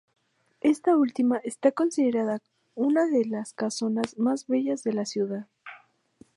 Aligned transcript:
Esta 0.61 0.97
última 0.97 1.37
está 1.43 1.71
considerada 1.73 2.39
una 2.73 3.05
de 3.05 3.23
las 3.23 3.53
casonas 3.53 4.17
más 4.17 4.47
bellas 4.47 4.81
de 4.81 4.93
la 4.93 5.05
ciudad. 5.05 5.45